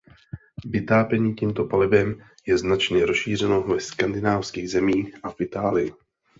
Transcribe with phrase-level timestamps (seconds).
[0.65, 5.93] Vytápění tímto palivem je značně rozšířeno ve skandinávských zemích a v Itálii.